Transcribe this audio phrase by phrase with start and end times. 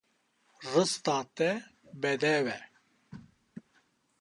[0.73, 1.49] Rista te
[2.01, 2.59] bedew e.